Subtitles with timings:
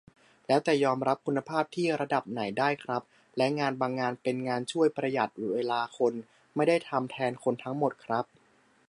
[0.47, 3.01] แล้วแต่ยอมรับคุณภาพที่ระดับไหนได้ครับ
[3.37, 6.13] และงานบางงานเป็นงานช่วยประหยัดเวลาคน
[6.55, 8.25] ไม่ได้ทำแทนคนทั้งหมดครับ